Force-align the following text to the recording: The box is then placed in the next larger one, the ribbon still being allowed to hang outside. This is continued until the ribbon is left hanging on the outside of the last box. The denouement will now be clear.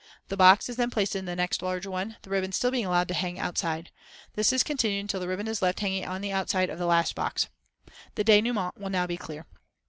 The 0.29 0.35
box 0.35 0.67
is 0.67 0.77
then 0.77 0.89
placed 0.89 1.15
in 1.15 1.25
the 1.25 1.35
next 1.35 1.61
larger 1.61 1.91
one, 1.91 2.17
the 2.23 2.31
ribbon 2.31 2.51
still 2.53 2.71
being 2.71 2.87
allowed 2.87 3.07
to 3.09 3.13
hang 3.13 3.37
outside. 3.37 3.91
This 4.33 4.51
is 4.51 4.63
continued 4.63 5.01
until 5.01 5.19
the 5.19 5.27
ribbon 5.27 5.47
is 5.47 5.61
left 5.61 5.81
hanging 5.81 6.07
on 6.07 6.21
the 6.21 6.31
outside 6.33 6.71
of 6.71 6.79
the 6.79 6.87
last 6.87 7.13
box. 7.13 7.49
The 8.15 8.23
denouement 8.23 8.79
will 8.79 8.89
now 8.89 9.05
be 9.05 9.17
clear. 9.17 9.45